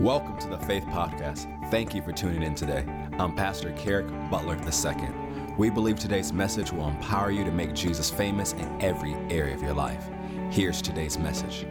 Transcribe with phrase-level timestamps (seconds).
[0.00, 1.70] Welcome to the Faith Podcast.
[1.70, 2.84] Thank you for tuning in today.
[3.18, 5.08] I'm Pastor Kerrick Butler II.
[5.56, 9.62] We believe today's message will empower you to make Jesus famous in every area of
[9.62, 10.06] your life.
[10.50, 11.64] Here's today's message.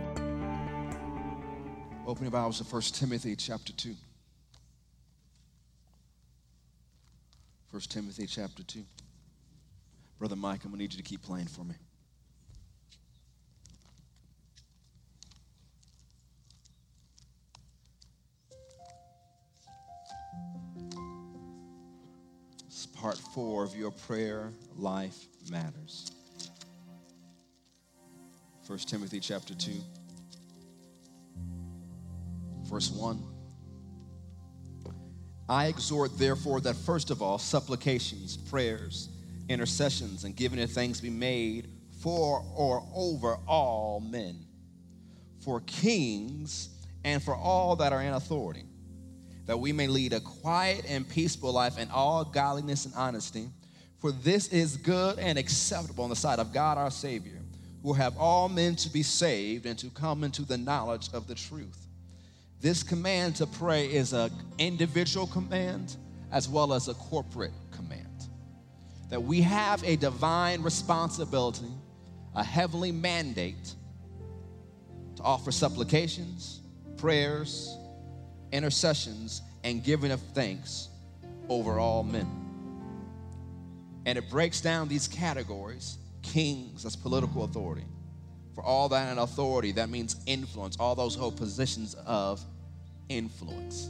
[2.08, 3.94] Open your Bibles to 1 Timothy chapter 2.
[7.70, 8.84] 1 Timothy chapter 2.
[10.18, 11.76] Brother Mike, I'm going to need you to keep playing for me.
[23.06, 26.12] Part four of your prayer life matters.
[28.66, 29.74] 1 Timothy chapter 2,
[32.64, 33.24] verse 1.
[35.48, 39.10] I exhort, therefore, that first of all, supplications, prayers,
[39.50, 41.70] intercessions, and giving of thanks be made
[42.02, 44.48] for or over all men,
[45.44, 46.70] for kings,
[47.04, 48.64] and for all that are in authority,
[49.46, 53.48] that we may lead a quiet and peaceful life in all godliness and honesty.
[54.00, 57.42] For this is good and acceptable in the sight of God our Savior,
[57.84, 61.36] who have all men to be saved and to come into the knowledge of the
[61.36, 61.88] truth.
[62.62, 65.96] This command to pray is an individual command
[66.32, 68.08] as well as a corporate command.
[69.10, 71.72] That we have a divine responsibility,
[72.34, 73.76] a heavenly mandate
[75.16, 76.62] to offer supplications,
[76.98, 77.78] prayers,
[78.56, 80.90] intercessions, and giving of thanks
[81.50, 82.30] over all men.
[84.06, 87.86] And it breaks down these categories kings, that's political authority.
[88.56, 92.44] For all that in authority, that means influence, all those whole positions of
[93.10, 93.90] influence.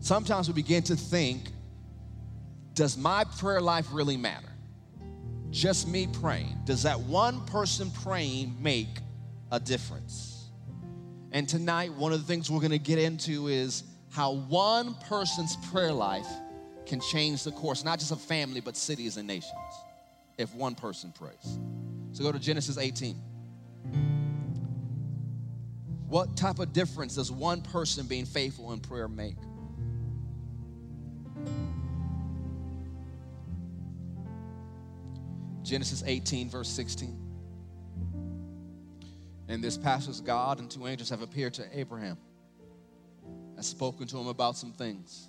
[0.00, 1.50] Sometimes we begin to think,
[2.74, 4.48] does my prayer life really matter?
[5.50, 6.58] Just me praying.
[6.64, 8.88] Does that one person praying make
[9.50, 10.35] a difference?
[11.36, 15.92] And tonight, one of the things we're gonna get into is how one person's prayer
[15.92, 16.26] life
[16.86, 19.52] can change the course, not just of family, but cities and nations,
[20.38, 21.58] if one person prays.
[22.12, 23.16] So go to Genesis 18.
[26.08, 29.36] What type of difference does one person being faithful in prayer make?
[35.62, 37.25] Genesis 18, verse 16.
[39.48, 42.18] In this passage, God and two angels have appeared to Abraham,
[43.56, 45.28] has spoken to him about some things.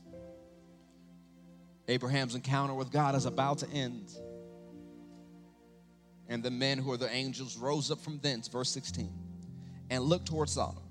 [1.87, 4.11] Abraham's encounter with God is about to end.
[6.27, 9.09] And the men who are the angels rose up from thence, verse 16
[9.89, 10.83] and looked toward Sodom.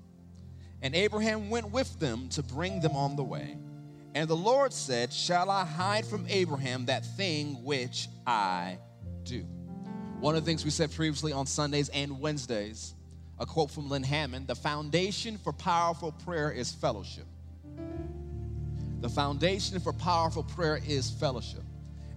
[0.81, 3.57] And Abraham went with them to bring them on the way.
[4.13, 8.77] And the Lord said, Shall I hide from Abraham that thing which I
[9.23, 9.45] do?
[10.19, 12.95] One of the things we said previously on Sundays and Wednesdays,
[13.39, 17.25] a quote from Lynne Hammond the foundation for powerful prayer is fellowship.
[19.01, 21.63] The foundation for powerful prayer is fellowship.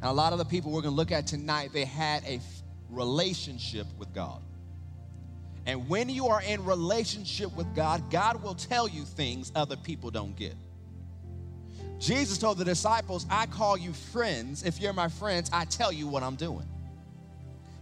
[0.01, 2.41] And a lot of the people we're going to look at tonight, they had a
[2.89, 4.41] relationship with God.
[5.67, 10.11] And when you are in relationship with God, God will tell you things other people
[10.11, 10.55] don't get.
[11.99, 14.63] Jesus told the disciples, I call you friends.
[14.63, 16.67] If you're my friends, I tell you what I'm doing.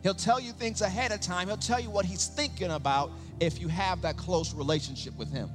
[0.08, 1.48] He'll tell you things ahead of time.
[1.48, 3.10] He'll tell you what he's thinking about
[3.40, 5.50] if you have that close relationship with him.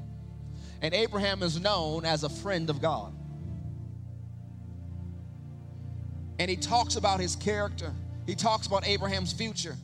[0.83, 3.15] And Abraham is known as a friend of God.
[6.37, 7.95] And he talks about his character,
[8.27, 9.75] he talks about Abraham's future.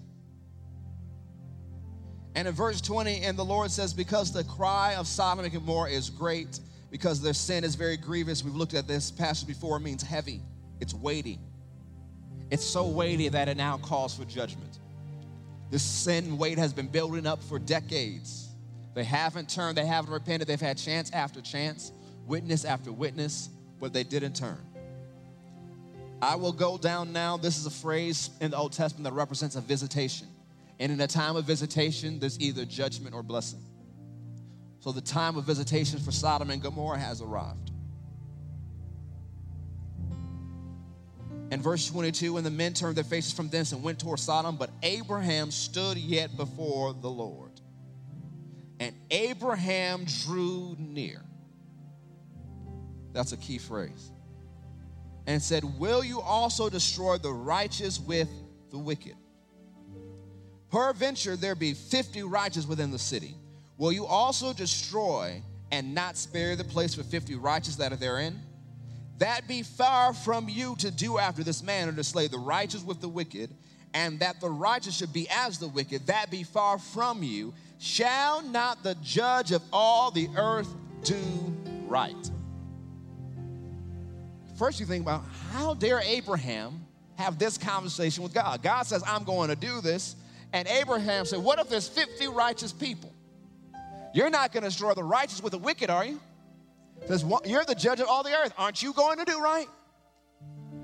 [2.35, 5.89] And in verse 20, and the Lord says, Because the cry of Sodom and Gomorrah
[5.89, 6.59] is great,
[6.91, 8.43] because their sin is very grievous.
[8.43, 10.43] We've looked at this passage before, it means heavy,
[10.79, 11.39] it's weighty.
[12.51, 14.79] It's so weighty that it now calls for judgment.
[15.69, 18.49] This sin weight has been building up for decades.
[18.95, 21.91] They haven't turned, they haven't repented, they've had chance after chance,
[22.25, 23.49] witness after witness,
[23.79, 24.57] but they didn't turn.
[26.21, 27.37] I will go down now.
[27.37, 30.27] This is a phrase in the Old Testament that represents a visitation.
[30.79, 33.63] And in a time of visitation, there's either judgment or blessing.
[34.79, 37.68] So the time of visitation for Sodom and Gomorrah has arrived.
[41.59, 44.69] Verse 22, when the men turned their faces from thence and went toward Sodom, but
[44.81, 47.51] Abraham stood yet before the Lord.
[48.79, 51.21] And Abraham drew near.
[53.11, 54.11] That's a key phrase.
[55.27, 58.29] And said, Will you also destroy the righteous with
[58.71, 59.15] the wicked?
[60.71, 63.35] Peradventure there be 50 righteous within the city.
[63.77, 65.41] Will you also destroy
[65.71, 68.39] and not spare the place for 50 righteous that are therein?
[69.19, 73.01] That be far from you to do after this manner to slay the righteous with
[73.01, 73.49] the wicked,
[73.93, 77.53] and that the righteous should be as the wicked, that be far from you.
[77.79, 80.73] Shall not the judge of all the earth
[81.03, 81.17] do
[81.87, 82.31] right.
[84.57, 88.61] First, you think about how dare Abraham have this conversation with God?
[88.61, 90.15] God says, I'm going to do this.
[90.51, 93.13] And Abraham said, What if there's 50 righteous people?
[94.13, 96.19] You're not going to destroy the righteous with the wicked, are you?
[97.07, 98.53] Says, You're the judge of all the earth.
[98.57, 99.67] Aren't you going to do right?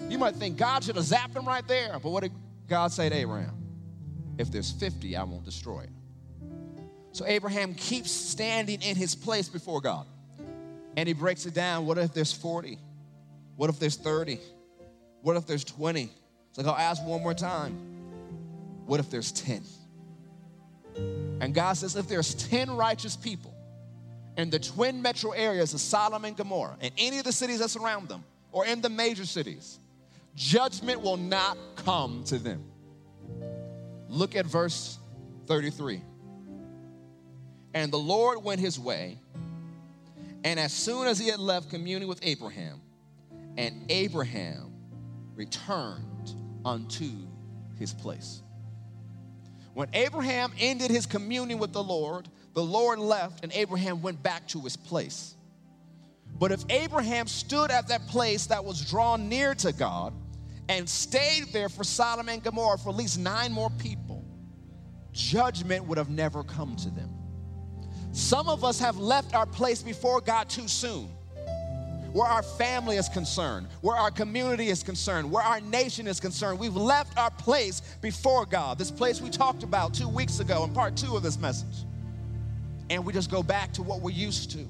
[0.10, 2.00] You might think God should have zapped him right there.
[2.02, 2.32] But what did
[2.68, 3.56] God say to Abraham?
[4.38, 5.90] If there's 50, I won't destroy it.
[7.12, 10.06] So Abraham keeps standing in his place before God.
[10.98, 11.86] And he breaks it down.
[11.86, 12.78] What if there's 40?
[13.56, 14.40] What if there's 30?
[15.22, 16.10] What if there's 20?
[16.50, 17.74] It's like, I'll ask one more time.
[18.86, 19.64] What if there's 10?
[21.42, 23.55] And God says, if there's 10 righteous people
[24.38, 27.70] in the twin metro areas of Sodom and Gomorrah, and any of the cities that
[27.70, 29.80] surround them, or in the major cities,
[30.36, 32.64] judgment will not come to them.
[34.10, 34.98] Look at verse
[35.48, 36.02] 33.
[37.74, 39.20] And the Lord went his way,
[40.44, 42.82] and as soon as he had left communing with Abraham,
[43.58, 44.74] and Abraham
[45.36, 47.10] returned unto
[47.78, 48.42] his place.
[49.74, 54.48] When Abraham ended his communion with the Lord, the Lord left and Abraham went back
[54.48, 55.36] to his place.
[56.40, 60.14] But if Abraham stood at that place that was drawn near to God
[60.68, 64.26] and stayed there for Sodom and Gomorrah for at least nine more people,
[65.12, 67.10] judgment would have never come to them.
[68.14, 71.10] Some of us have left our place before God too soon
[72.14, 76.58] where our family is concerned, where our community is concerned, where our nation is concerned.
[76.58, 80.74] We've left our place before God, this place we talked about two weeks ago in
[80.74, 81.84] part two of this message.
[82.90, 84.68] And we just go back to what we're used to,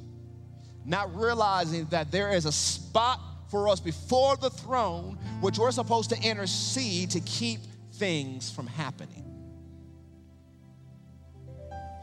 [0.85, 3.19] not realizing that there is a spot
[3.49, 7.59] for us before the throne, which we're supposed to intercede to keep
[7.93, 9.23] things from happening.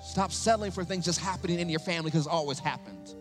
[0.03, 3.15] Stop settling for things just happening in your family because it's always happened.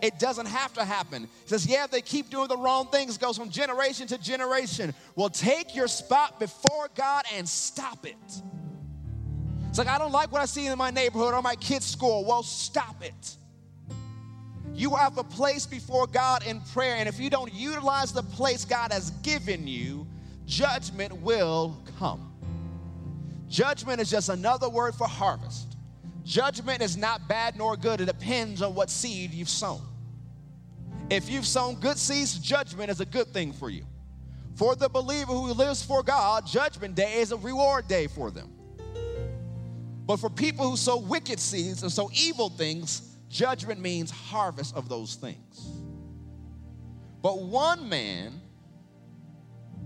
[0.00, 1.22] It doesn't have to happen.
[1.22, 4.94] He says, Yeah, they keep doing the wrong things, it goes from generation to generation.
[5.14, 8.16] Well, take your spot before God and stop it.
[9.70, 12.24] It's like, I don't like what I see in my neighborhood or my kids' school.
[12.24, 13.36] Well, stop it.
[14.74, 18.64] You have a place before God in prayer, and if you don't utilize the place
[18.64, 20.08] God has given you,
[20.44, 22.32] judgment will come.
[23.48, 25.76] Judgment is just another word for harvest.
[26.24, 29.82] Judgment is not bad nor good, it depends on what seed you've sown.
[31.10, 33.84] If you've sown good seeds, judgment is a good thing for you.
[34.56, 38.59] For the believer who lives for God, judgment day is a reward day for them.
[40.10, 44.88] But for people who sow wicked seeds and sow evil things, judgment means harvest of
[44.88, 45.70] those things.
[47.22, 48.40] But one man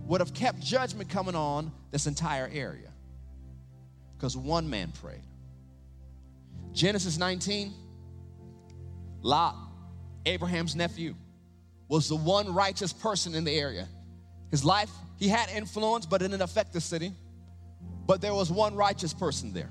[0.06, 2.90] would have kept judgment coming on this entire area
[4.16, 5.20] because one man prayed.
[6.72, 7.74] Genesis 19,
[9.20, 9.54] Lot
[10.24, 11.16] Abraham's nephew,
[11.86, 13.86] was the one righteous person in the area.
[14.50, 17.12] His life, he had influence, but it didn't affect the city.
[18.06, 19.68] But there was one righteous person there.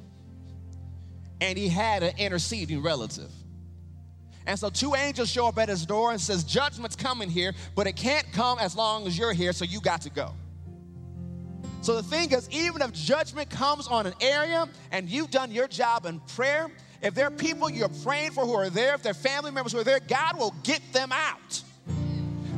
[1.44, 3.30] And he had an interceding relative.
[4.46, 7.86] And so two angels show up at his door and says, judgment's coming here, but
[7.86, 10.34] it can't come as long as you're here, so you got to go.
[11.82, 15.68] So the thing is, even if judgment comes on an area and you've done your
[15.68, 16.72] job in prayer
[17.04, 19.80] if there are people you're praying for who are there, if they're family members who
[19.80, 21.62] are there, God will get them out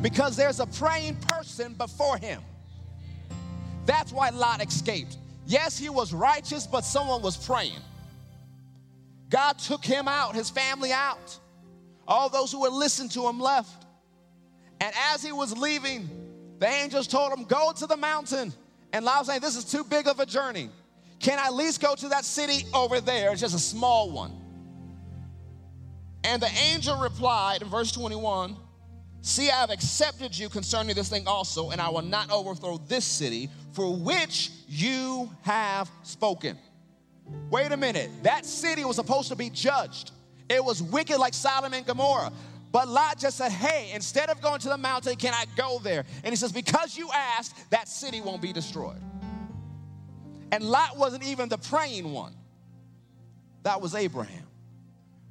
[0.04, 2.44] because there's a praying person before him.
[3.88, 5.18] That's why Lot escaped.
[5.48, 7.80] Yes, he was righteous, but someone was praying.
[9.30, 11.40] God took him out, his family out.
[12.08, 13.86] All those who would listen to him left.
[14.80, 16.10] And as he was leaving,
[16.60, 18.54] the angels told him, Go to the mountain.
[18.94, 20.70] And Lot saying, This is too big of a journey.
[21.20, 23.32] Can I at least go to that city over there?
[23.32, 24.34] It's just a small one.
[26.24, 28.58] And the angel replied in verse 21
[29.22, 33.06] See, I have accepted you concerning this thing also, and I will not overthrow this
[33.06, 36.60] city for which you have spoken.
[37.50, 38.10] Wait a minute.
[38.24, 40.12] That city was supposed to be judged.
[40.50, 42.32] It was wicked like Sodom and Gomorrah.
[42.72, 46.04] But Lot just said, Hey, instead of going to the mountain, can I go there?
[46.24, 49.00] And he says, Because you asked, that city won't be destroyed.
[50.52, 52.36] And Lot wasn't even the praying one,
[53.64, 54.44] that was Abraham.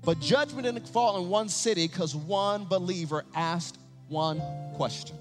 [0.05, 4.43] But judgment didn't fall in one city because one believer asked one
[4.75, 5.17] question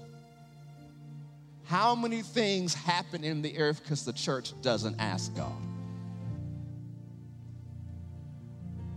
[1.64, 5.52] How many things happen in the earth because the church doesn't ask God?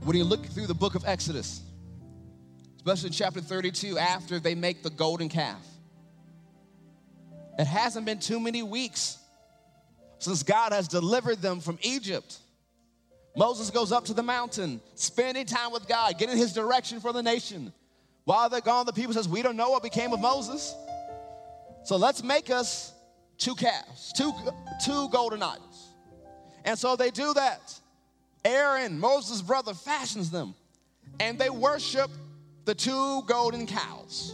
[0.08, 1.62] When you look through the book of Exodus,
[2.78, 5.62] especially in chapter 32, after they make the golden calf,
[7.60, 9.18] it hasn't been too many weeks
[10.20, 12.40] since God has delivered them from Egypt.
[13.36, 17.22] Moses goes up to the mountain, spending time with God, getting his direction for the
[17.22, 17.74] nation.
[18.24, 20.74] While they're gone, the people says, We don't know what became of Moses.
[21.84, 22.94] So let's make us
[23.38, 24.32] two calves, two,
[24.86, 25.90] two golden idols.
[26.64, 27.78] And so they do that.
[28.48, 30.56] Aaron, Moses' brother, fashions them.
[31.20, 32.10] And they worship
[32.63, 34.34] the two golden cows.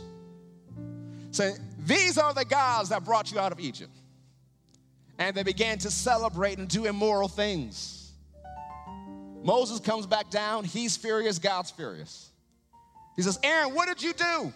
[1.32, 3.92] Say, these are the gods that brought you out of Egypt.
[5.18, 8.12] And they began to celebrate and do immoral things.
[9.44, 10.64] Moses comes back down.
[10.64, 11.40] He's furious.
[11.40, 12.30] God's furious.
[13.16, 14.54] He says, Aaron, what did you do?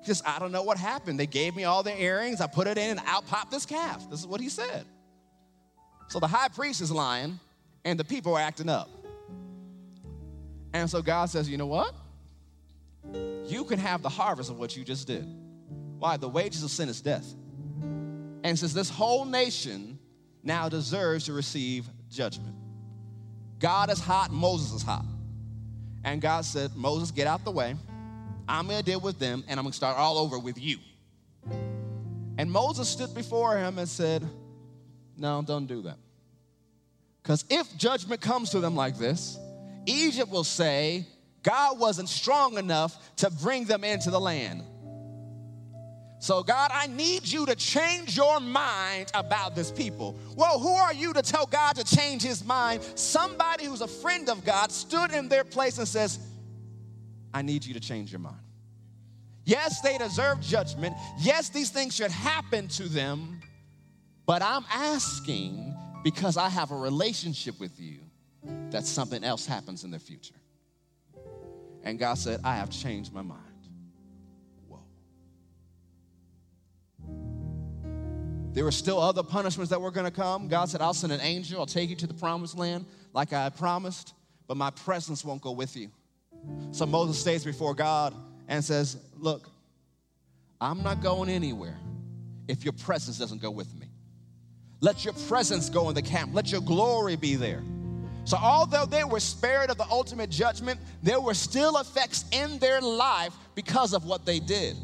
[0.00, 1.18] He says, I don't know what happened.
[1.18, 2.40] They gave me all their earrings.
[2.40, 4.08] I put it in and out popped this calf.
[4.08, 4.84] This is what he said.
[6.08, 7.40] So the high priest is lying
[7.86, 8.90] and the people are acting up.
[10.74, 11.94] And so God says, You know what?
[13.46, 15.24] You can have the harvest of what you just did.
[15.98, 16.16] Why?
[16.16, 17.24] The wages of sin is death.
[18.42, 19.98] And since this whole nation
[20.42, 22.54] now deserves to receive judgment,
[23.60, 25.04] God is hot, Moses is hot.
[26.04, 27.76] And God said, Moses, get out the way.
[28.48, 30.78] I'm gonna deal with them, and I'm gonna start all over with you.
[32.38, 34.24] And Moses stood before him and said,
[35.16, 35.98] No, don't do that.
[37.26, 39.36] Because if judgment comes to them like this,
[39.84, 41.04] Egypt will say,
[41.42, 44.62] God wasn't strong enough to bring them into the land.
[46.20, 50.16] So, God, I need you to change your mind about this people.
[50.36, 52.84] Well, who are you to tell God to change his mind?
[52.94, 56.20] Somebody who's a friend of God stood in their place and says,
[57.34, 58.38] I need you to change your mind.
[59.44, 60.94] Yes, they deserve judgment.
[61.18, 63.40] Yes, these things should happen to them.
[64.26, 65.75] But I'm asking
[66.06, 67.98] because I have a relationship with you
[68.70, 70.36] that something else happens in the future.
[71.82, 73.40] And God said, I have changed my mind.
[74.68, 74.78] Whoa.
[78.52, 80.46] There were still other punishments that were going to come.
[80.46, 83.48] God said, I'll send an angel, I'll take you to the promised land like I
[83.48, 84.14] promised,
[84.46, 85.90] but my presence won't go with you.
[86.70, 88.14] So Moses stays before God
[88.46, 89.50] and says, Look,
[90.60, 91.80] I'm not going anywhere
[92.46, 93.85] if your presence doesn't go with me.
[94.80, 97.62] Let your presence go in the camp, let your glory be there.
[98.24, 102.80] So, although they were spared of the ultimate judgment, there were still effects in their
[102.80, 104.76] life because of what they did.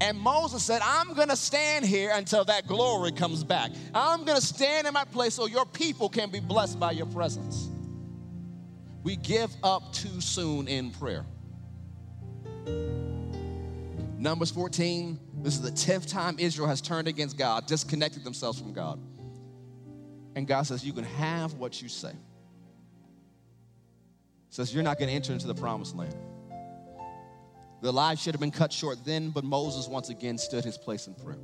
[0.00, 3.70] And Moses said, I'm gonna stand here until that glory comes back.
[3.94, 7.68] I'm gonna stand in my place so your people can be blessed by your presence.
[9.02, 11.24] We give up too soon in prayer.
[14.18, 18.72] Numbers 14, this is the 10th time Israel has turned against God, disconnected themselves from
[18.72, 19.00] God.
[20.38, 22.12] And God says, You can have what you say.
[24.50, 26.14] Says, You're not gonna enter into the promised land.
[27.82, 31.08] The life should have been cut short then, but Moses once again stood his place
[31.08, 31.40] in prayer.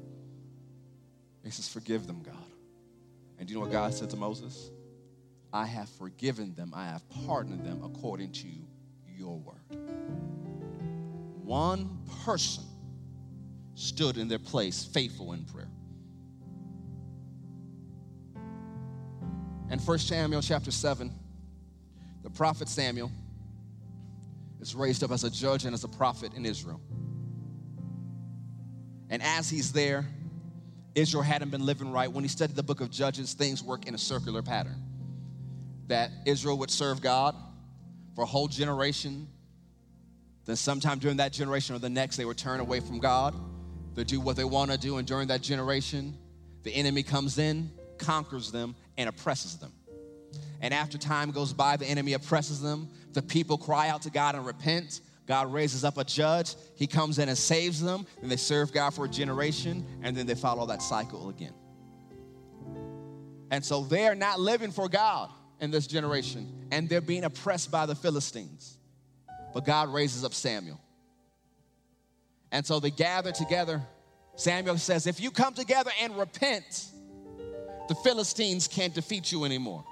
[1.42, 2.36] He says, Forgive them, God.
[3.36, 4.70] And do you know what God said to Moses?
[5.52, 8.48] I have forgiven them, I have pardoned them according to
[9.18, 9.76] your word.
[11.42, 12.62] One person
[13.74, 15.73] stood in their place, faithful in prayer.
[19.74, 21.12] And 1 Samuel chapter 7,
[22.22, 23.10] the prophet Samuel
[24.60, 26.80] is raised up as a judge and as a prophet in Israel.
[29.10, 30.06] And as he's there,
[30.94, 32.08] Israel hadn't been living right.
[32.08, 34.80] When he studied the book of Judges, things work in a circular pattern.
[35.88, 37.34] That Israel would serve God
[38.14, 39.26] for a whole generation.
[40.44, 43.34] Then, sometime during that generation or the next, they would turn away from God.
[43.96, 46.16] They do what they want to do, and during that generation,
[46.62, 49.72] the enemy comes in, conquers them, and oppresses them.
[50.60, 52.88] And after time goes by, the enemy oppresses them.
[53.12, 55.00] The people cry out to God and repent.
[55.26, 56.54] God raises up a judge.
[56.76, 58.06] He comes in and saves them.
[58.20, 61.54] Then they serve God for a generation, and then they follow that cycle again.
[63.50, 67.86] And so they're not living for God in this generation, and they're being oppressed by
[67.86, 68.78] the Philistines.
[69.52, 70.80] But God raises up Samuel.
[72.50, 73.82] And so they gather together.
[74.36, 76.86] Samuel says, If you come together and repent,
[77.88, 79.84] the Philistines can't defeat you anymore.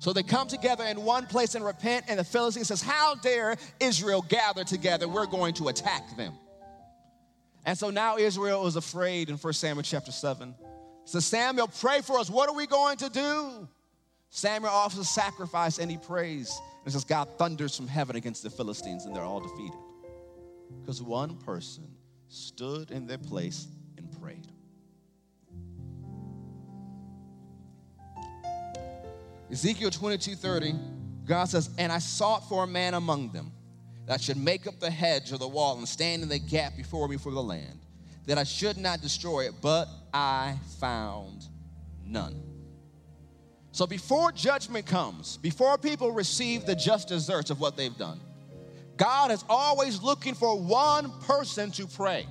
[0.00, 3.56] So they come together in one place and repent, and the Philistine says, How dare
[3.80, 5.08] Israel gather together?
[5.08, 6.34] We're going to attack them.
[7.64, 10.54] And so now Israel is afraid in 1 Samuel chapter 7.
[11.04, 12.30] So Samuel, pray for us.
[12.30, 13.68] What are we going to do?
[14.30, 16.56] Samuel offers a sacrifice and he prays.
[16.84, 19.78] And it says, God thunders from heaven against the Philistines, and they're all defeated.
[20.80, 21.88] Because one person
[22.28, 24.46] stood in their place and prayed.
[29.50, 30.74] Ezekiel 22 30,
[31.26, 33.52] God says, And I sought for a man among them
[34.06, 37.08] that should make up the hedge of the wall and stand in the gap before
[37.08, 37.78] me for the land,
[38.26, 41.46] that I should not destroy it, but I found
[42.04, 42.42] none.
[43.72, 48.20] So before judgment comes, before people receive the just deserts of what they've done,
[48.96, 52.26] God is always looking for one person to pray.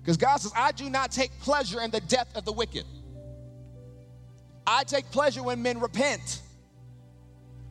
[0.00, 2.86] Because God says, I do not take pleasure in the death of the wicked.
[4.72, 6.42] I take pleasure when men repent.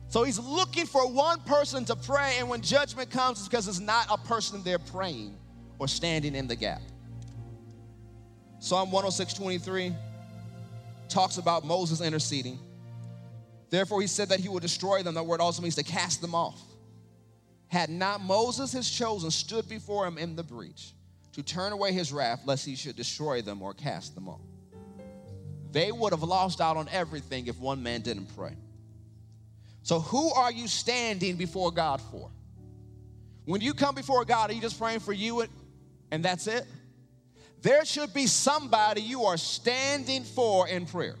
[0.08, 3.80] So he's looking for one person to pray, and when judgment comes, it's because it's
[3.80, 5.34] not a person there praying
[5.78, 6.82] or standing in the gap.
[8.58, 9.94] Psalm 106 23
[11.08, 12.58] talks about Moses interceding.
[13.70, 15.14] Therefore, he said that he would destroy them.
[15.14, 16.60] That word also means to cast them off.
[17.68, 20.92] Had not Moses, his chosen, stood before him in the breach
[21.32, 24.40] to turn away his wrath, lest he should destroy them or cast them off.
[25.72, 28.56] They would have lost out on everything if one man didn't pray.
[29.82, 32.30] So, who are you standing before God for?
[33.44, 35.50] When you come before God, are you just praying for you and
[36.10, 36.66] and that's it?
[37.62, 41.16] There should be somebody you are standing for in prayer.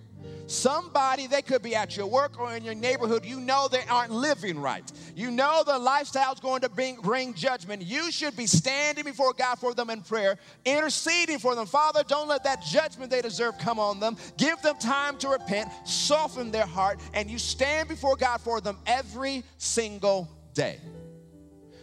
[0.50, 4.10] Somebody, they could be at your work or in your neighborhood, you know they aren't
[4.10, 4.82] living right.
[5.14, 7.82] You know the lifestyle is going to bring, bring judgment.
[7.82, 11.66] You should be standing before God for them in prayer, interceding for them.
[11.66, 14.16] Father, don't let that judgment they deserve come on them.
[14.38, 18.76] Give them time to repent, soften their heart, and you stand before God for them
[18.86, 20.80] every single day.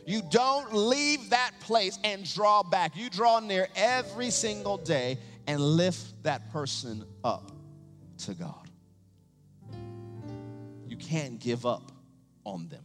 [0.05, 2.97] You don't leave that place and draw back.
[2.97, 7.53] You draw near every single day and lift that person up
[8.19, 8.69] to God.
[10.87, 11.91] You can't give up
[12.43, 12.83] on them.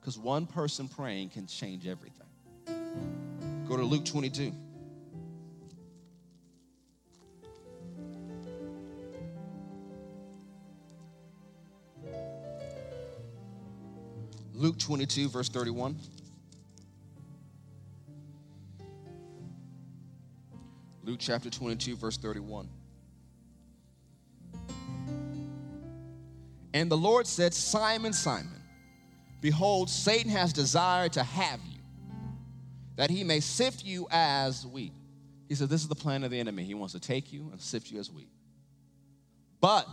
[0.00, 2.26] Because one person praying can change everything.
[3.68, 4.52] Go to Luke 22.
[14.52, 15.98] Luke 22, verse 31.
[21.02, 22.68] Luke chapter 22, verse 31.
[26.74, 28.60] And the Lord said, Simon, Simon,
[29.40, 31.78] behold, Satan has desired to have you,
[32.96, 34.92] that he may sift you as wheat.
[35.48, 36.64] He said, This is the plan of the enemy.
[36.64, 38.28] He wants to take you and sift you as wheat.
[39.60, 39.88] But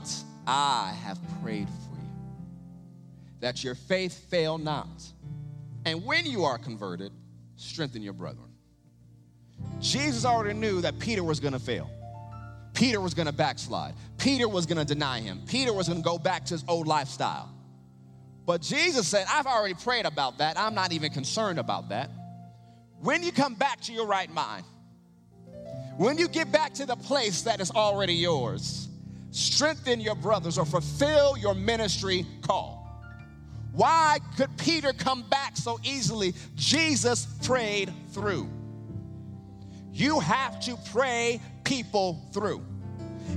[0.48, 2.10] I have prayed for you,
[3.42, 5.04] that your faith fail not.
[5.86, 7.12] And when you are converted,
[7.58, 8.50] strengthen your brethren.
[9.80, 11.90] Jesus already knew that Peter was going to fail.
[12.74, 13.94] Peter was going to backslide.
[14.18, 15.42] Peter was going to deny him.
[15.48, 17.50] Peter was going to go back to his old lifestyle.
[18.46, 20.58] But Jesus said, I've already prayed about that.
[20.58, 22.10] I'm not even concerned about that.
[23.00, 24.66] When you come back to your right mind,
[25.98, 28.88] when you get back to the place that is already yours,
[29.32, 32.82] strengthen your brothers or fulfill your ministry call.
[33.74, 36.34] Why could Peter come back so easily?
[36.56, 38.50] Jesus prayed through.
[39.94, 41.40] You have to pray
[41.72, 42.62] people through.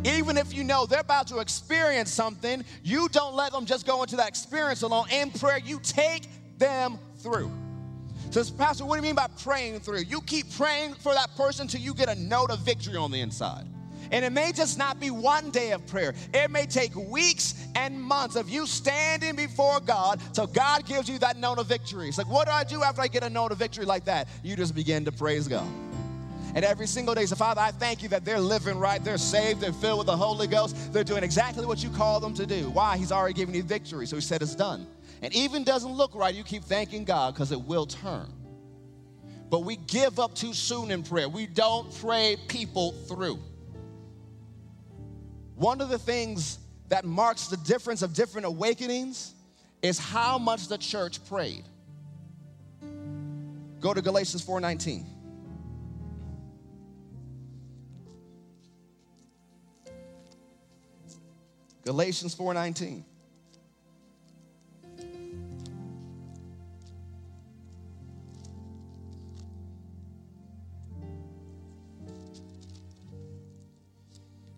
[0.04, 4.02] Even if you know they're about to experience something, you don't let them just go
[4.02, 5.06] into that experience alone.
[5.12, 6.24] In prayer, you take
[6.58, 7.48] them through.
[8.30, 10.00] So, Pastor, what do you mean by praying through?
[10.00, 13.20] You keep praying for that person till you get a note of victory on the
[13.20, 13.66] inside.
[14.10, 16.12] And it may just not be one day of prayer.
[16.34, 21.20] It may take weeks and months of you standing before God till God gives you
[21.20, 22.08] that note of victory.
[22.08, 24.26] It's like, what do I do after I get a note of victory like that?
[24.42, 25.68] You just begin to praise God.
[26.54, 29.60] And every single day, so Father, I thank you that they're living right, they're saved,
[29.60, 32.70] they're filled with the Holy Ghost, they're doing exactly what you call them to do.
[32.70, 32.96] Why?
[32.96, 34.86] He's already given you victory, so He said it's done.
[35.20, 38.32] And even doesn't look right, you keep thanking God because it will turn.
[39.50, 41.28] But we give up too soon in prayer.
[41.28, 43.38] We don't pray people through.
[45.56, 49.34] One of the things that marks the difference of different awakenings
[49.82, 51.64] is how much the church prayed.
[53.80, 55.13] Go to Galatians 4:19.
[61.84, 63.04] Galatians 4:19.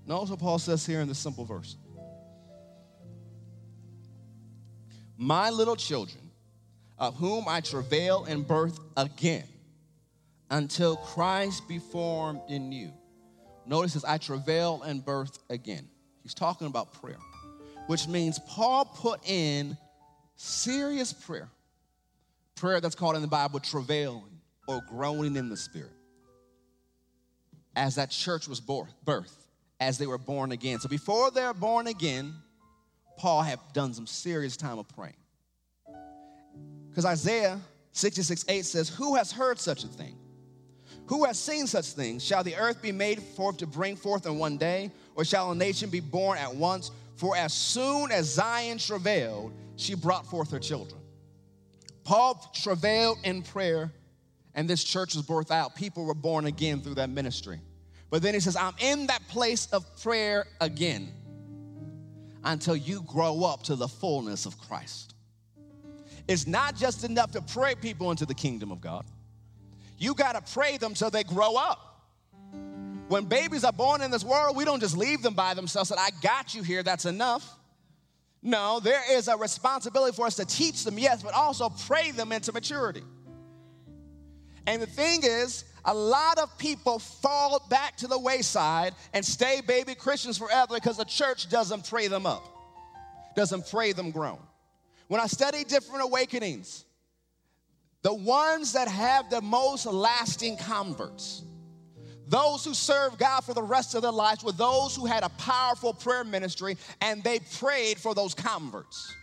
[0.06, 1.76] Notice what Paul says here in this simple verse.
[5.16, 6.30] My little children,
[6.96, 9.48] of whom I travail in birth again,
[10.48, 12.92] until Christ be formed in you.
[13.66, 15.88] Notice this, I travail in birth again.
[16.26, 17.20] He's talking about prayer,
[17.86, 19.78] which means Paul put in
[20.34, 21.48] serious prayer.
[22.56, 25.92] Prayer that's called in the Bible travailing or groaning in the spirit.
[27.76, 29.30] As that church was birthed,
[29.78, 30.80] as they were born again.
[30.80, 32.34] So before they're born again,
[33.18, 35.14] Paul had done some serious time of praying.
[36.88, 37.60] Because Isaiah
[37.92, 40.18] 66 8 says, Who has heard such a thing?
[41.06, 42.24] Who has seen such things?
[42.24, 45.54] Shall the earth be made forth to bring forth in one day, or shall a
[45.54, 46.92] nation be born at once?
[47.16, 51.00] For as soon as Zion travailed, she brought forth her children.
[52.04, 53.90] Paul travailed in prayer,
[54.54, 55.74] and this church was birthed out.
[55.74, 57.58] People were born again through that ministry.
[58.10, 61.12] But then he says, I'm in that place of prayer again
[62.44, 65.14] until you grow up to the fullness of Christ.
[66.28, 69.04] It's not just enough to pray people into the kingdom of God.
[69.98, 71.95] You got to pray them so they grow up.
[73.08, 76.00] When babies are born in this world, we don't just leave them by themselves and
[76.00, 77.56] I got you here, that's enough.
[78.42, 82.32] No, there is a responsibility for us to teach them, yes, but also pray them
[82.32, 83.02] into maturity.
[84.66, 89.62] And the thing is, a lot of people fall back to the wayside and stay
[89.66, 92.44] baby Christians forever because the church doesn't pray them up,
[93.36, 94.38] doesn't pray them grown.
[95.06, 96.84] When I study different awakenings,
[98.02, 101.42] the ones that have the most lasting converts,
[102.28, 105.28] those who served God for the rest of their lives were those who had a
[105.30, 109.14] powerful prayer ministry and they prayed for those converts.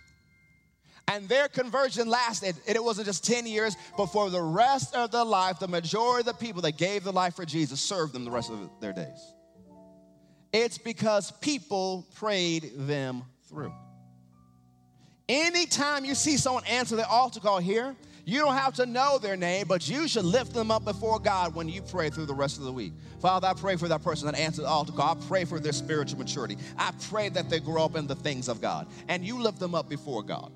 [1.10, 5.26] And their conversion lasted, it wasn't just 10 years, but for the rest of their
[5.26, 8.32] life, the majority of the people that gave their life for Jesus served them the
[8.32, 9.34] rest of their days.
[10.54, 13.74] It's because people prayed them through.
[15.28, 19.36] Anytime you see someone answer the altar call here, you don't have to know their
[19.36, 22.58] name, but you should lift them up before God when you pray through the rest
[22.58, 22.94] of the week.
[23.20, 25.18] Father, I pray for that person that answered the altar call.
[25.18, 26.58] I pray for their spiritual maturity.
[26.78, 28.88] I pray that they grow up in the things of God.
[29.10, 30.52] And you lift them up before God.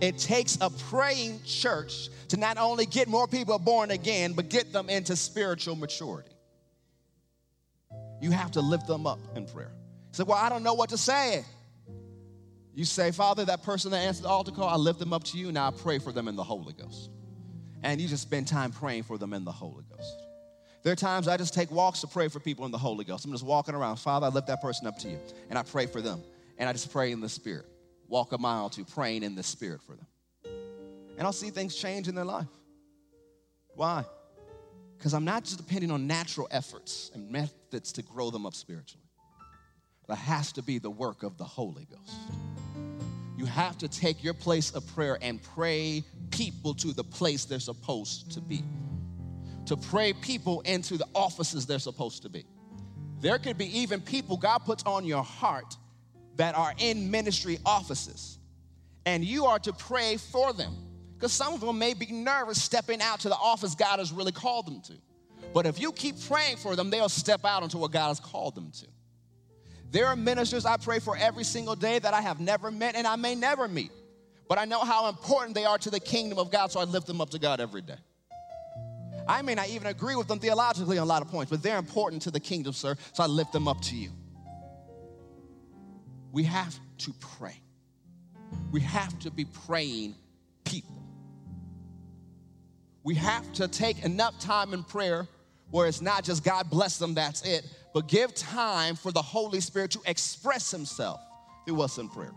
[0.00, 4.72] It takes a praying church to not only get more people born again, but get
[4.72, 6.30] them into spiritual maturity.
[8.20, 9.72] You have to lift them up in prayer.
[10.12, 11.44] Say, Well, I don't know what to say.
[12.74, 15.38] You say, Father, that person that answered the altar call, I lift them up to
[15.38, 15.52] you.
[15.52, 17.10] Now I pray for them in the Holy Ghost.
[17.82, 20.16] And you just spend time praying for them in the Holy Ghost.
[20.82, 23.24] There are times I just take walks to pray for people in the Holy Ghost.
[23.24, 23.96] I'm just walking around.
[23.96, 25.18] Father, I lift that person up to you.
[25.48, 26.20] And I pray for them.
[26.58, 27.66] And I just pray in the Spirit
[28.08, 30.06] walk a mile to praying in the Spirit for them.
[31.16, 32.46] And I'll see things change in their life.
[33.74, 34.04] Why?
[34.96, 39.04] Because I'm not just depending on natural efforts and methods to grow them up spiritually.
[40.06, 42.14] There has to be the work of the Holy Ghost.
[43.44, 47.60] You have to take your place of prayer and pray people to the place they're
[47.60, 48.64] supposed to be.
[49.66, 52.46] To pray people into the offices they're supposed to be.
[53.20, 55.76] There could be even people God puts on your heart
[56.36, 58.38] that are in ministry offices.
[59.04, 60.74] And you are to pray for them.
[61.12, 64.32] Because some of them may be nervous stepping out to the office God has really
[64.32, 64.94] called them to.
[65.52, 68.54] But if you keep praying for them, they'll step out into what God has called
[68.54, 68.86] them to.
[69.94, 73.06] There are ministers I pray for every single day that I have never met and
[73.06, 73.92] I may never meet.
[74.46, 77.06] But I know how important they are to the kingdom of God, so I lift
[77.06, 77.96] them up to God every day.
[79.26, 81.78] I may not even agree with them theologically on a lot of points, but they're
[81.78, 84.10] important to the kingdom, sir, so I lift them up to you
[86.34, 87.54] we have to pray.
[88.72, 90.16] We have to be praying
[90.64, 91.00] people.
[93.04, 95.28] We have to take enough time in prayer
[95.70, 99.60] where it's not just God bless them, that's it, but give time for the Holy
[99.60, 101.20] Spirit to express Himself
[101.64, 102.34] through us in prayer.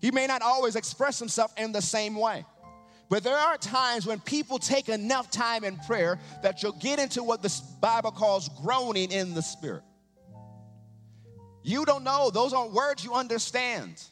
[0.00, 2.46] He may not always express Himself in the same way.
[3.08, 7.22] But there are times when people take enough time in prayer that you'll get into
[7.22, 9.82] what the Bible calls groaning in the Spirit.
[11.62, 14.02] You don't know, those aren't words you understand.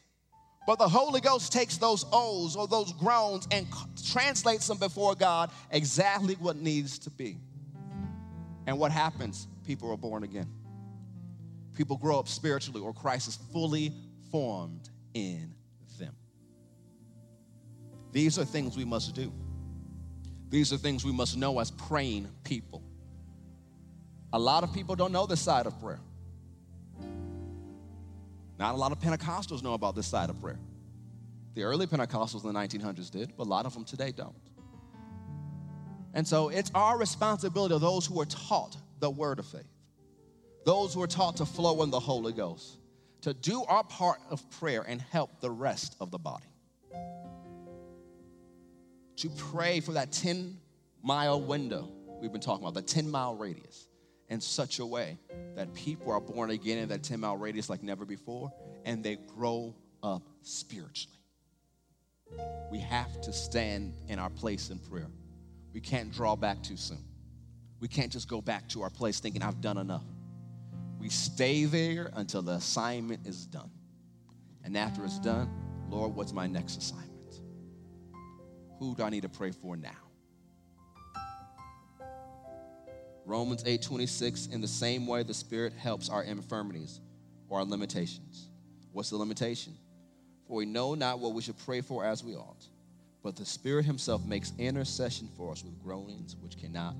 [0.67, 3.65] But the Holy Ghost takes those O's or those groans and
[4.11, 7.37] translates them before God exactly what needs to be.
[8.65, 9.47] And what happens?
[9.65, 10.47] People are born again.
[11.75, 13.93] People grow up spiritually, or Christ is fully
[14.31, 15.53] formed in
[15.99, 16.15] them.
[18.11, 19.31] These are things we must do.
[20.49, 22.81] These are things we must know as praying people.
[24.31, 25.99] A lot of people don't know this side of prayer.
[28.57, 30.59] Not a lot of Pentecostals know about this side of prayer.
[31.55, 34.35] The early Pentecostals in the 1900s did, but a lot of them today don't.
[36.13, 39.67] And so it's our responsibility of those who are taught the word of faith,
[40.65, 42.79] those who are taught to flow in the Holy Ghost,
[43.21, 46.45] to do our part of prayer and help the rest of the body.
[49.17, 50.57] To pray for that 10
[51.01, 53.87] mile window we've been talking about, the 10 mile radius
[54.29, 55.17] in such a way
[55.55, 58.51] that people are born again in that 10 mile radius like never before
[58.83, 59.73] and they grow
[60.03, 61.17] up spiritually.
[62.71, 65.09] We have to stand in our place in prayer.
[65.73, 67.03] We can't draw back too soon.
[67.79, 70.03] We can't just go back to our place thinking, I've done enough.
[71.05, 73.69] We stay there until the assignment is done.
[74.63, 75.51] And after it's done,
[75.87, 77.41] Lord, what's my next assignment?
[78.79, 79.91] Who do I need to pray for now?
[83.23, 87.01] Romans 8:26 in the same way the spirit helps our infirmities
[87.49, 88.49] or our limitations.
[88.91, 89.77] What's the limitation?
[90.47, 92.67] For we know not what we should pray for as we ought.
[93.21, 96.95] but the Spirit Himself makes intercession for us with groanings which cannot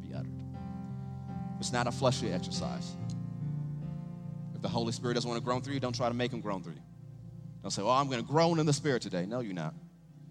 [0.00, 0.42] be uttered.
[1.60, 2.94] It's not a fleshly exercise.
[4.64, 6.62] The Holy Spirit doesn't want to groan through you, don't try to make Him groan
[6.62, 6.82] through you.
[7.60, 9.26] Don't say, Oh, I'm going to groan in the Spirit today.
[9.26, 9.74] No, you're not.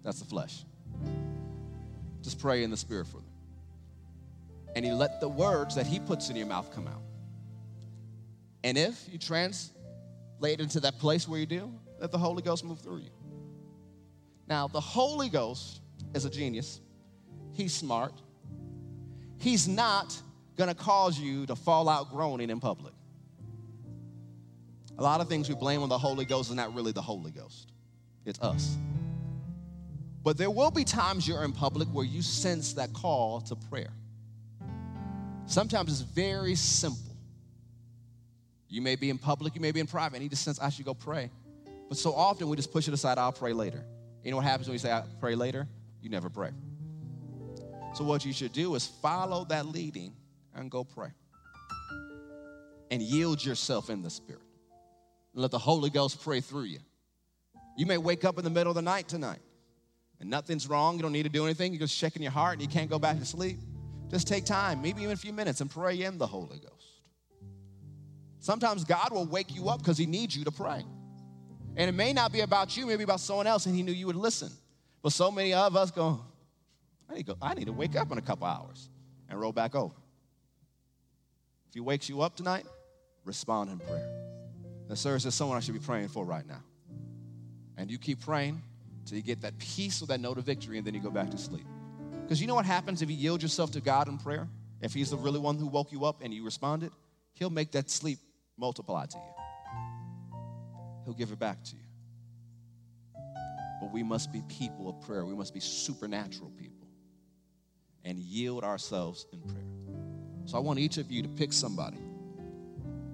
[0.02, 0.64] That's the flesh.
[2.20, 3.30] Just pray in the Spirit for them.
[4.74, 7.00] And you let the words that He puts in your mouth come out.
[8.64, 12.80] And if you translate into that place where you do, let the Holy Ghost move
[12.80, 13.10] through you.
[14.48, 15.80] Now, the Holy Ghost
[16.12, 16.80] is a genius.
[17.52, 18.14] He's smart.
[19.38, 20.20] He's not
[20.56, 22.94] going to cause you to fall out groaning in public.
[24.98, 27.30] A lot of things we blame on the Holy Ghost is not really the Holy
[27.30, 27.72] Ghost,
[28.24, 28.76] it's us.
[30.22, 33.92] But there will be times you're in public where you sense that call to prayer.
[35.46, 37.14] Sometimes it's very simple.
[38.68, 40.70] You may be in public, you may be in private, and you just sense I
[40.70, 41.30] should go pray.
[41.88, 43.84] But so often we just push it aside, I'll pray later.
[44.22, 45.68] You know what happens when you say, I'll pray later?
[46.00, 46.50] You never pray.
[47.94, 50.14] So, what you should do is follow that leading
[50.54, 51.10] and go pray.
[52.90, 54.42] And yield yourself in the Spirit.
[55.34, 56.78] Let the Holy Ghost pray through you.
[57.76, 59.40] You may wake up in the middle of the night tonight
[60.20, 60.96] and nothing's wrong.
[60.96, 61.72] You don't need to do anything.
[61.72, 63.58] You're just checking your heart and you can't go back to sleep.
[64.10, 67.02] Just take time, maybe even a few minutes, and pray in the Holy Ghost.
[68.38, 70.84] Sometimes God will wake you up because He needs you to pray.
[71.76, 74.06] And it may not be about you, maybe about someone else, and he knew you
[74.06, 74.50] would listen.
[75.02, 76.20] But so many of us go,
[77.10, 78.88] I need to, go, I need to wake up in a couple hours
[79.28, 79.94] and roll back over.
[81.68, 82.66] If he wakes you up tonight,
[83.24, 84.23] respond in prayer.
[84.88, 86.62] The sir, there's someone I should be praying for right now.
[87.76, 88.62] And you keep praying
[89.06, 91.30] till you get that peace or that note of victory, and then you go back
[91.30, 91.66] to sleep.
[92.22, 94.48] Because you know what happens if you yield yourself to God in prayer?
[94.80, 96.92] If He's the really one who woke you up and you responded,
[97.34, 98.18] He'll make that sleep
[98.56, 100.38] multiply to you.
[101.04, 101.82] He'll give it back to you.
[103.80, 105.24] But we must be people of prayer.
[105.24, 106.86] We must be supernatural people
[108.04, 109.64] and yield ourselves in prayer.
[110.46, 111.98] So I want each of you to pick somebody,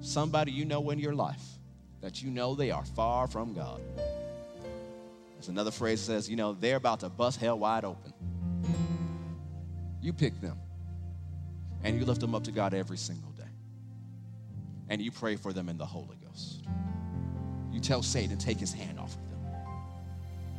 [0.01, 1.43] somebody you know in your life
[2.01, 3.81] that you know they are far from God.
[5.35, 8.13] There's another phrase that says, you know, they're about to bust hell wide open.
[10.03, 10.59] You pick them
[11.83, 13.45] and you lift them up to God every single day.
[14.89, 16.65] And you pray for them in the Holy Ghost.
[17.71, 19.41] You tell Satan to take his hand off of them.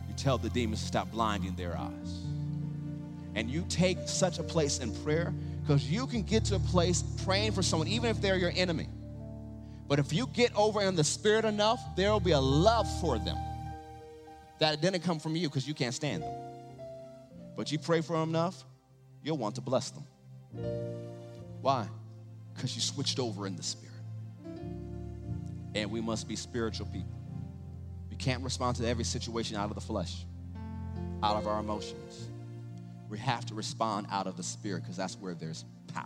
[0.07, 2.21] You tell the demons to stop blinding their eyes.
[3.35, 7.03] And you take such a place in prayer because you can get to a place
[7.23, 8.87] praying for someone, even if they're your enemy.
[9.91, 13.19] But if you get over in the spirit enough, there will be a love for
[13.19, 13.37] them
[14.57, 16.33] that didn't come from you because you can't stand them.
[17.57, 18.63] But you pray for them enough,
[19.21, 20.05] you'll want to bless them.
[21.59, 21.89] Why?
[22.53, 23.91] Because you switched over in the spirit
[25.75, 27.19] and we must be spiritual people.
[28.09, 30.25] We can't respond to every situation out of the flesh,
[31.21, 32.29] out of our emotions.
[33.09, 36.05] We have to respond out of the spirit because that's where there's power.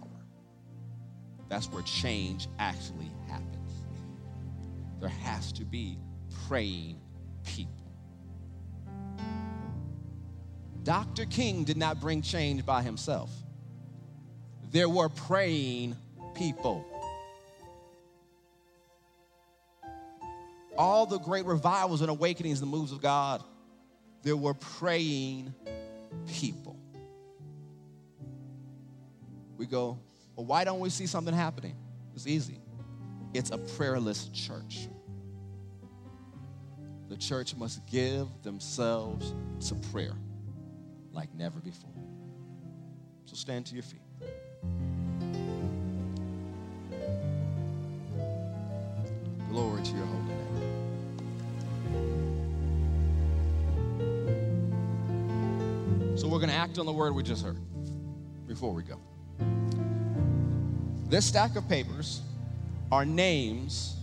[1.49, 3.64] That's where change actually happens.
[4.99, 5.97] There has to be
[6.47, 6.99] praying
[7.43, 7.71] people.
[10.83, 11.25] Dr.
[11.25, 13.31] King did not bring change by himself.
[14.71, 15.95] There were praying
[16.35, 16.85] people.
[20.77, 23.43] all the great revivals and awakenings, the moves of God,
[24.23, 25.53] there were praying
[26.27, 26.77] people.
[29.57, 29.99] We go,
[30.35, 31.75] well, why don't we see something happening?
[32.13, 32.59] It's easy.
[33.35, 34.87] It's a prayerless church.
[37.09, 39.33] The church must give themselves
[39.67, 40.13] to prayer
[41.11, 41.91] like never before.
[43.25, 43.99] So stand to your feet.
[49.49, 50.47] Glory to your holy name.
[56.17, 57.59] So we're going to act on the word we just heard
[58.47, 58.97] before we go.
[61.09, 62.21] This stack of papers
[62.91, 63.95] are names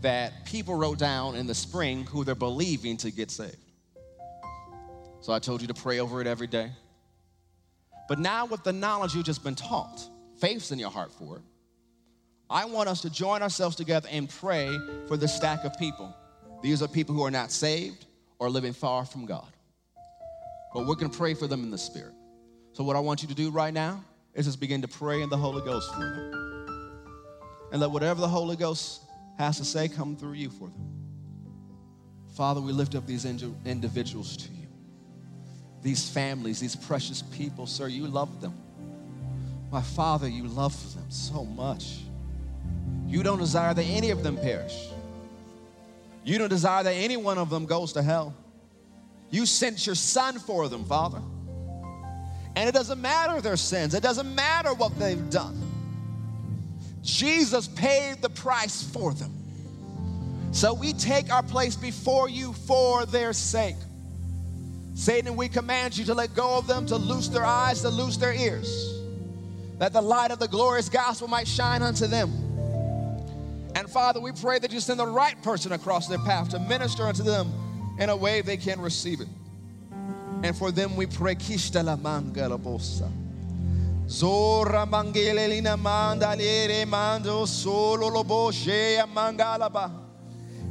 [0.00, 3.56] that people wrote down in the spring who they're believing to get saved.
[5.20, 6.70] So I told you to pray over it every day.
[8.08, 10.00] But now, with the knowledge you've just been taught,
[10.40, 11.42] faith's in your heart for it,
[12.48, 14.74] I want us to join ourselves together and pray
[15.08, 16.14] for the stack of people.
[16.62, 18.06] These are people who are not saved
[18.38, 19.52] or living far from God
[20.72, 22.14] but we're going to pray for them in the Spirit.
[22.72, 25.28] So, what I want you to do right now is just begin to pray in
[25.28, 26.57] the Holy Ghost for them.
[27.70, 29.02] And let whatever the Holy Ghost
[29.38, 30.98] has to say come through you for them.
[32.34, 34.68] Father, we lift up these individuals to you,
[35.82, 37.66] these families, these precious people.
[37.66, 38.54] Sir, you love them.
[39.70, 41.98] My Father, you love them so much.
[43.06, 44.88] You don't desire that any of them perish.
[46.24, 48.34] You don't desire that any one of them goes to hell.
[49.30, 51.20] You sent your son for them, Father.
[52.56, 55.67] And it doesn't matter their sins, it doesn't matter what they've done.
[57.08, 59.32] Jesus paid the price for them.
[60.52, 63.76] So we take our place before you for their sake.
[64.94, 68.18] Satan, we command you to let go of them, to loose their eyes, to loose
[68.18, 69.00] their ears,
[69.78, 72.30] that the light of the glorious gospel might shine unto them.
[73.74, 77.04] And Father, we pray that you send the right person across their path to minister
[77.04, 77.50] unto them
[77.98, 79.28] in a way they can receive it.
[80.42, 82.60] And for them we pray, Kishta la mangala
[84.08, 84.18] bosa.
[84.18, 89.90] Zora mangele lina manda lere mando solo lo boshe mangalaba.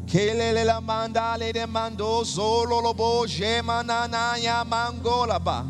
[0.05, 5.65] Kelele la manda le de mando solo lo boshe mananaya mangolaba.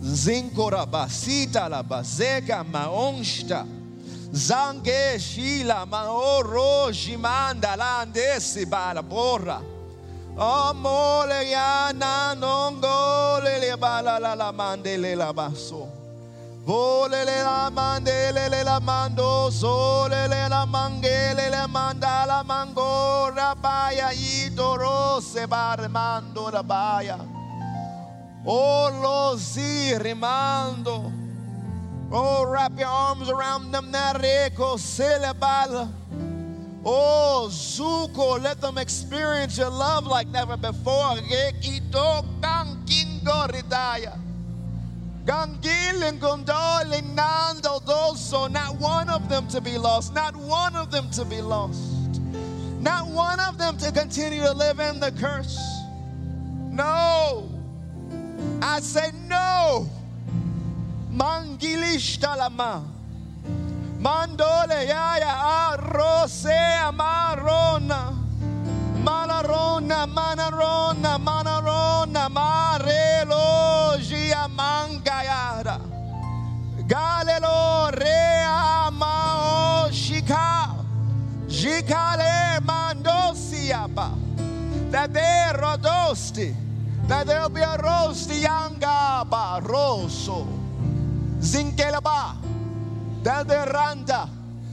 [0.00, 3.66] Zinkoraba sita la bazeka maonsta.
[4.30, 9.60] Zange shila maoro jimanda la andesi bala borra.
[10.36, 15.97] Amole yana nongole le bala la la mandele la baso.
[16.68, 23.30] Vole le la mandele le la mando sole le la mangele le manda la mango
[23.30, 27.16] rabaya idoro se bar mando rabaya.
[28.44, 31.10] Oh lo si rimando.
[32.12, 35.88] Oh wrap your arms around them nareko selebala.
[36.84, 41.16] Oh, Zuko, let them experience your love like never before.
[41.16, 44.27] Gekito kankingo ridaya.
[45.28, 48.50] Gangilin gondolin nando doso.
[48.50, 50.14] Not one of them to be lost.
[50.14, 52.22] Not one of them to be lost.
[52.80, 55.58] Not one of them to continue to live in the curse.
[56.70, 57.46] No.
[58.62, 59.86] I say no.
[61.12, 62.82] Mangilish talama.
[64.00, 66.56] Mandole yaya arrose
[66.88, 68.16] amarona.
[69.04, 72.67] Manarona, manarona, manarona, marelo
[76.88, 80.74] Galelo rea mao shika.
[81.46, 84.16] Jikale mandosiaba.
[84.90, 86.54] That they rodosti.
[87.06, 89.28] That there'll be a rosti yanga
[89.68, 90.46] rosso.
[91.40, 92.36] Zinkelaba.
[93.22, 94.28] Daderanda.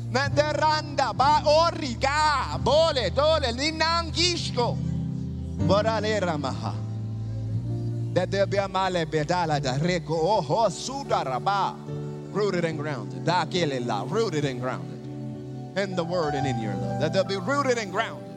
[0.10, 1.14] Naderanda.
[1.18, 2.58] Ba origa.
[2.64, 3.52] Bole dole.
[3.52, 4.78] Ninangishko.
[5.68, 6.74] Boralera maha.
[8.14, 10.12] That there be a male bedala da reko.
[10.12, 11.85] Oho sudaraba.
[12.36, 13.26] Rooted and grounded.
[14.12, 15.00] Rooted and grounded.
[15.78, 17.00] In the word and in your love.
[17.00, 18.30] That they'll be rooted and grounded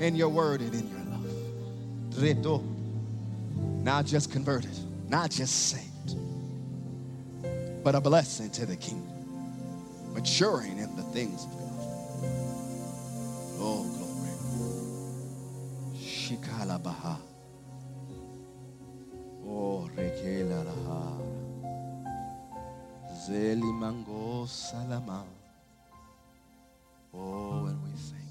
[0.00, 2.64] in your word and in your love.
[3.84, 4.78] Not just converted.
[5.08, 6.16] Not just saved.
[7.82, 9.08] But a blessing to the kingdom
[10.14, 11.58] maturing in the things of God.
[13.58, 14.30] Oh, glory.
[15.96, 17.18] Shikala Baha.
[19.44, 21.31] Oh, Rekela Laha.
[23.22, 25.24] Zeli Mango Salama.
[27.14, 28.21] Oh, and we thank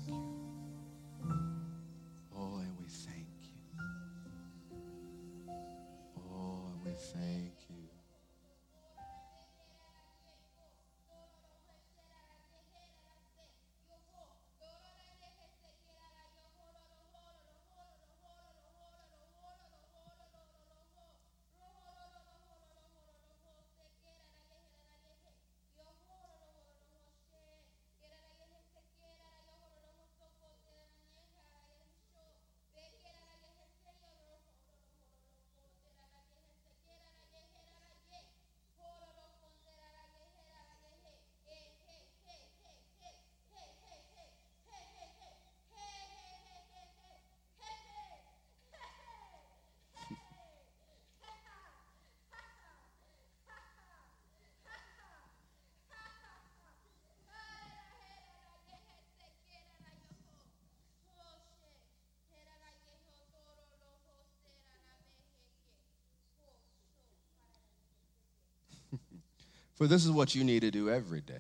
[69.76, 71.40] For this is what you need to do every day.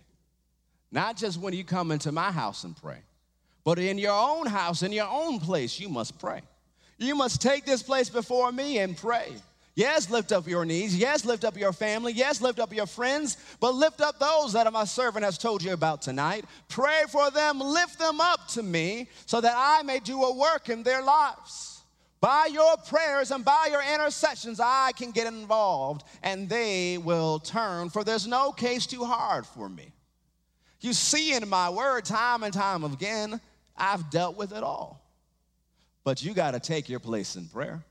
[0.91, 2.99] Not just when you come into my house and pray,
[3.63, 6.41] but in your own house, in your own place, you must pray.
[6.97, 9.33] You must take this place before me and pray.
[9.73, 10.95] Yes, lift up your knees.
[10.95, 12.11] Yes, lift up your family.
[12.11, 13.37] Yes, lift up your friends.
[13.59, 16.45] But lift up those that my servant has told you about tonight.
[16.67, 17.59] Pray for them.
[17.59, 21.80] Lift them up to me so that I may do a work in their lives.
[22.21, 27.89] By your prayers and by your intercessions, I can get involved and they will turn,
[27.89, 29.91] for there's no case too hard for me.
[30.81, 33.41] You see in my word, time and time again,
[33.75, 35.01] I've dealt with it all.
[36.03, 37.83] But you got to take your place in prayer.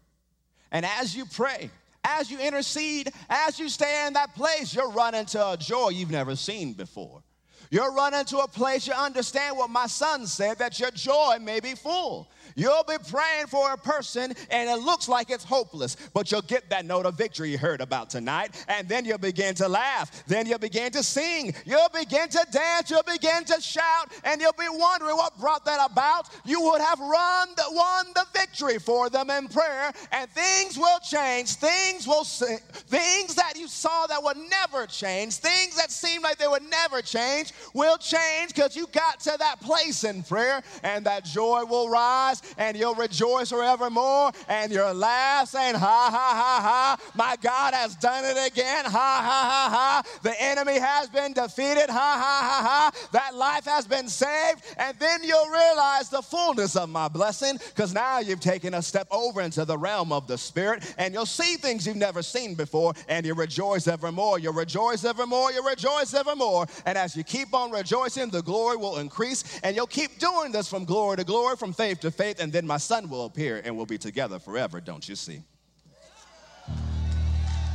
[0.71, 1.71] And as you pray,
[2.05, 6.11] as you intercede, as you stay in that place, you're running to a joy you've
[6.11, 7.23] never seen before.
[7.71, 11.61] You're running to a place you understand what my son said that your joy may
[11.61, 12.29] be full.
[12.57, 16.69] You'll be praying for a person and it looks like it's hopeless, but you'll get
[16.71, 20.25] that note of victory you heard about tonight, and then you'll begin to laugh.
[20.27, 21.55] Then you'll begin to sing.
[21.65, 22.91] You'll begin to dance.
[22.91, 26.29] You'll begin to shout, and you'll be wondering what brought that about.
[26.45, 30.99] You would have run the, won the victory for them in prayer, and things will
[31.01, 31.55] change.
[31.55, 36.49] Things will things that you saw that would never change, things that seemed like they
[36.49, 41.25] would never change, will change because you got to that place in prayer, and that
[41.25, 46.97] joy will rise and you'll rejoice forevermore and you'll laugh saying, Ha, ha, ha, ha,
[47.15, 48.85] my God has done it again.
[48.85, 50.03] Ha, ha, ha, ha.
[50.23, 51.89] The enemy has been defeated.
[51.89, 53.09] Ha, ha, ha, ha.
[53.13, 54.63] That life has been saved.
[54.77, 59.09] And then you'll realize the fullness of my blessing because now you've taken a step
[59.11, 62.95] over into the realm of the Spirit and you'll see things you've never seen before
[63.09, 64.39] and you rejoice evermore.
[64.39, 65.53] You rejoice evermore.
[65.53, 66.67] You rejoice evermore.
[66.87, 70.69] And as you keep on rejoicing, the glory will increase and you'll keep doing this
[70.69, 73.63] from glory to glory, from faith to faith faith, and then my son will appear
[73.65, 75.43] and we'll be together forever, don't you see?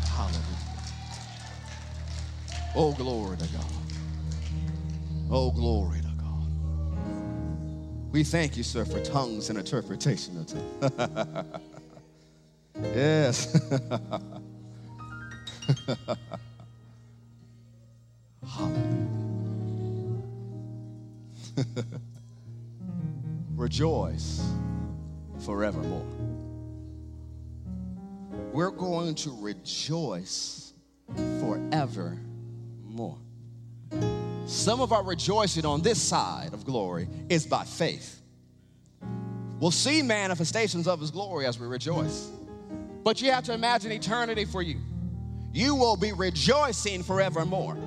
[0.07, 0.41] Hallelujah.
[2.75, 3.65] Oh, glory to God.
[5.31, 6.47] Oh, glory to God.
[8.11, 10.45] We thank you, sir, for tongues and interpretation.
[12.81, 13.59] yes.
[18.47, 19.01] Hallelujah.
[23.55, 24.41] rejoice
[25.45, 26.05] forevermore.
[28.51, 30.73] We're going to rejoice
[31.39, 33.17] forevermore.
[34.45, 38.21] Some of our rejoicing on this side of glory is by faith.
[39.59, 42.29] We'll see manifestations of His glory as we rejoice.
[43.03, 44.79] But you have to imagine eternity for you.
[45.53, 47.77] You will be rejoicing forevermore.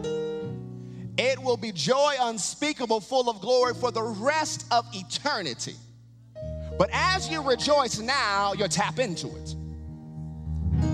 [1.18, 5.74] It will be joy unspeakable, full of glory for the rest of eternity.
[6.78, 9.56] But as you rejoice now, you tap into it.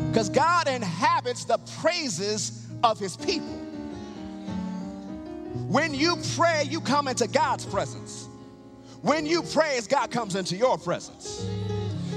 [0.08, 3.46] Because God inhabits the praises of his people.
[5.68, 8.28] When you pray, you come into God's presence.
[9.02, 11.46] When you praise, God comes into your presence.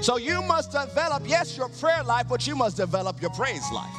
[0.00, 3.94] So you must develop, yes, your prayer life, but you must develop your praise life.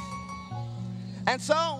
[1.28, 1.79] And so,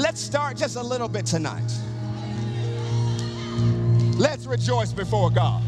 [0.00, 1.70] Let's start just a little bit tonight.
[4.16, 5.62] Let's rejoice before God.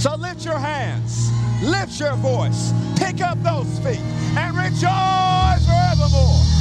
[0.00, 1.30] So lift your hands,
[1.62, 4.00] lift your voice, pick up those feet,
[4.36, 6.59] and rejoice forevermore.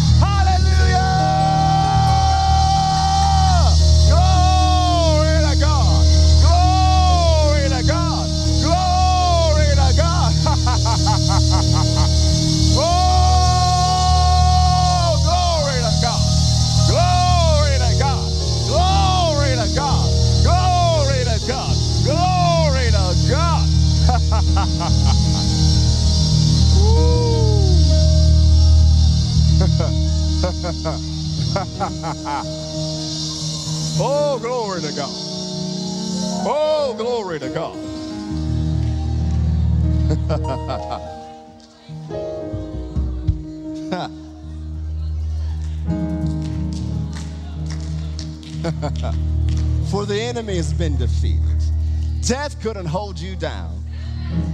[34.02, 35.10] oh, glory to God.
[36.46, 37.78] Oh, glory to God.
[49.90, 51.40] For the enemy has been defeated.
[52.28, 53.82] Death couldn't hold you down.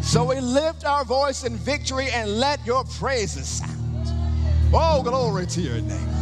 [0.04, 4.12] So we lift our voice in victory and let your praises sound.
[4.72, 6.15] Oh, glory to your name.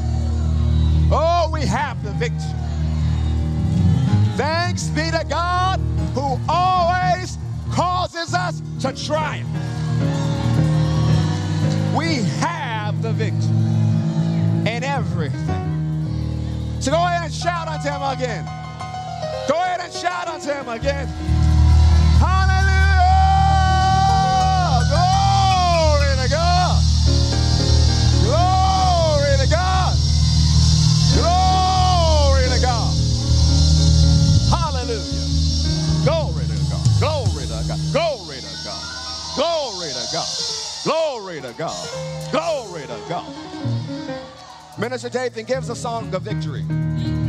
[1.16, 2.40] Oh, we have the victory.
[4.36, 5.80] Thanks be to God
[6.16, 7.38] who always
[7.72, 9.48] causes us to triumph.
[11.96, 16.82] We have the victory in everything.
[16.82, 18.46] So go ahead and shout unto him again.
[19.48, 21.43] Go ahead and shout unto him again.
[41.58, 42.32] God.
[42.32, 43.34] Glory to God.
[44.78, 46.64] Minister Dathan gives a song of victory.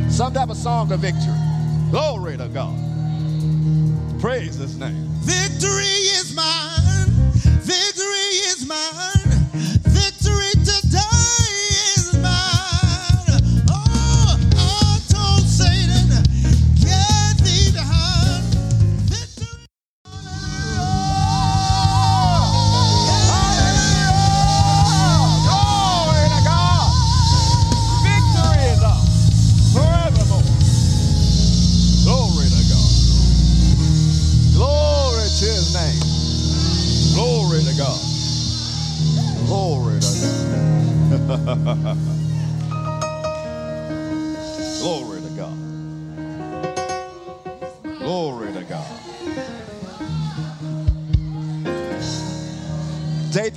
[0.09, 1.33] Some type of song of victory.
[1.91, 2.77] Glory to God.
[4.19, 5.05] Praise his name.
[5.21, 5.83] Victory
[6.17, 7.05] is mine.
[7.61, 9.24] Victory is mine.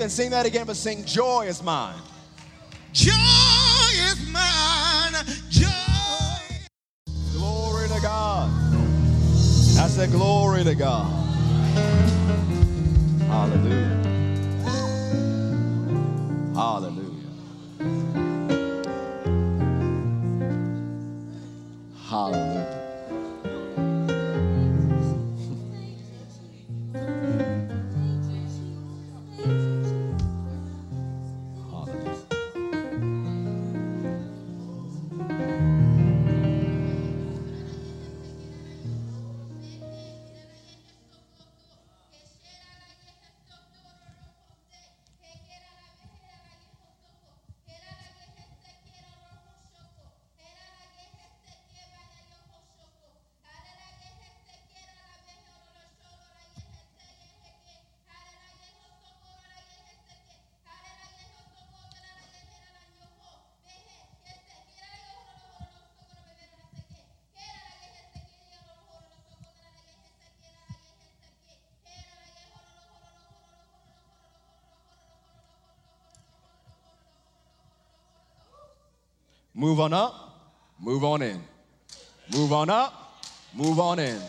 [0.08, 2.00] Dathan, sing that again, but sing Joy is mine.
[2.92, 3.12] Joy
[3.92, 5.14] is mine.
[5.50, 5.68] Joy.
[7.32, 8.50] Glory to God.
[9.78, 11.06] I said, Glory to God.
[13.28, 14.02] Hallelujah.
[16.54, 16.97] Hallelujah.
[79.58, 80.14] Move on up,
[80.78, 81.42] move on in.
[82.32, 84.20] Move on up, move on in.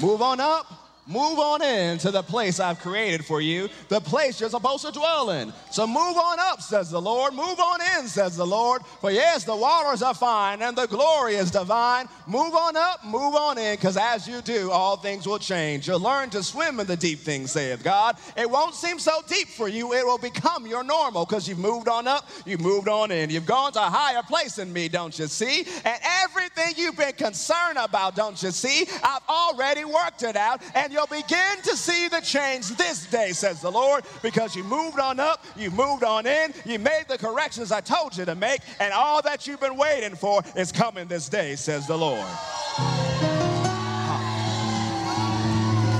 [0.00, 0.64] Move on up,
[1.06, 4.90] move on in to the place I've created for you, the place you're supposed to
[4.90, 5.52] dwell in.
[5.72, 7.32] So move on up, says the Lord.
[7.32, 8.82] Move on in, says the Lord.
[9.00, 12.08] For yes, the waters are fine and the glory is divine.
[12.26, 15.88] Move on up, move on in, because as you do, all things will change.
[15.88, 18.18] You'll learn to swim in the deep things, saith God.
[18.36, 21.88] It won't seem so deep for you, it will become your normal because you've moved
[21.88, 23.30] on up, you've moved on in.
[23.30, 25.64] You've gone to a higher place in me, don't you see?
[25.84, 28.86] And everything you've been concerned about, don't you see?
[29.02, 33.62] I've already worked it out, and you'll begin to see the change this day, says
[33.62, 37.80] the Lord, because you moved on up, moved on in, you made the corrections I
[37.80, 41.56] told you to make, and all that you've been waiting for is coming this day,
[41.56, 42.26] says the Lord.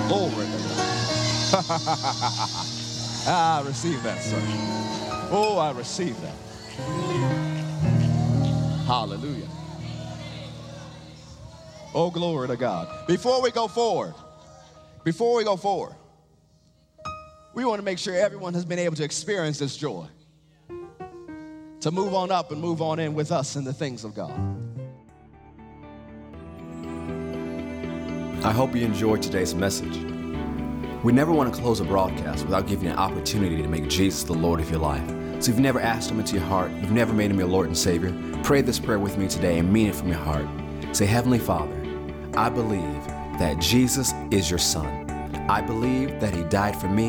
[0.09, 0.59] Glory to
[1.53, 2.69] God.
[3.25, 4.43] Ah, I receive that, sir.
[5.31, 6.35] Oh, I receive that.
[8.85, 9.47] Hallelujah.
[11.95, 13.07] Oh, glory to God.
[13.07, 14.15] Before we go forward,
[15.05, 15.95] before we go forward,
[17.55, 20.07] we want to make sure everyone has been able to experience this joy.
[21.81, 24.33] To move on up and move on in with us in the things of God.
[28.45, 29.97] I hope you enjoyed today's message.
[31.03, 34.23] We never want to close a broadcast without giving you an opportunity to make Jesus
[34.23, 35.09] the Lord of your life.
[35.43, 37.67] So if you've never asked Him into your heart, you've never made Him your Lord
[37.67, 40.47] and Savior, pray this prayer with me today and mean it from your heart.
[40.93, 41.75] Say, Heavenly Father,
[42.35, 43.05] I believe
[43.39, 45.11] that Jesus is your Son.
[45.51, 47.09] I believe that He died for me,